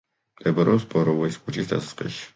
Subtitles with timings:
[0.39, 2.29] მდებარეობს ბოროვოის ქუჩის დასაწყისში.